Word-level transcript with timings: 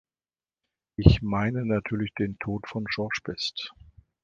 Ich 0.97 1.21
meine 1.21 1.63
natürlich 1.63 2.11
den 2.15 2.35
Tod 2.39 2.67
von 2.67 2.85
George 2.85 3.19
Best. 3.23 3.71